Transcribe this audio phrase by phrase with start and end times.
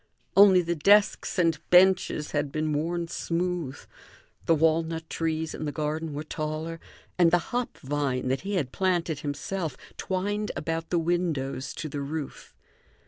[0.35, 3.79] Only the desks and benches had been worn smooth;
[4.47, 6.79] the walnut trees in the garden were taller,
[7.19, 12.01] and the hop vine, that he had planted himself twined about the windows to the
[12.01, 12.55] roof.